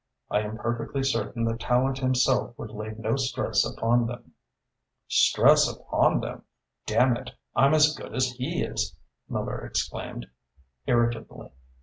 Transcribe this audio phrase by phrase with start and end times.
[0.31, 4.31] I am perfectly certain that Tallente himself would lay no stress upon them."
[5.07, 6.41] "Stress upon them?
[6.87, 8.95] Damn it, I'm as good as he is!"
[9.29, 10.25] Miller exclaimed
[10.87, 11.51] irritably.